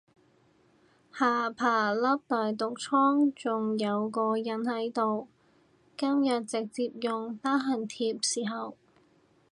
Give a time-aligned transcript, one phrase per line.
[1.13, 5.27] 下巴粒大毒瘡仲有個印喺度，
[5.95, 8.75] 今日直接用疤痕貼侍候